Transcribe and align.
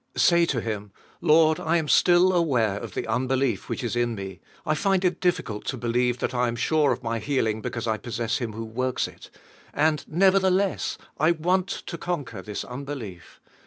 Say 0.17 0.47
to 0.47 0.61
Him, 0.61 0.91
"Lord, 1.21 1.59
I 1.59 1.77
am 1.77 1.87
still 1.87 2.33
aware 2.33 2.77
of 2.79 2.95
the 2.95 3.05
unbelief 3.05 3.69
which 3.69 3.83
is 3.83 3.95
in 3.95 4.17
tee, 4.17 4.39
I 4.65 4.73
find 4.73 5.05
it 5.05 5.21
difficult 5.21 5.63
to 5.65 5.77
believe 5.77 6.17
that 6.17 6.33
I 6.33 6.47
am 6.47 6.55
sure 6.55 6.91
of 6.91 7.03
my 7.03 7.19
healing, 7.19 7.61
because 7.61 7.85
1 7.85 7.99
possess 7.99 8.39
Him 8.39 8.53
who 8.53 8.65
works 8.65 9.07
it. 9.07 9.29
And, 9.75 10.03
nevertheless, 10.07 10.97
I 11.19 11.29
want 11.29 11.67
to 11.67 11.99
conquer 11.99 12.41
this 12.41 12.63
unbelief. 12.63 13.39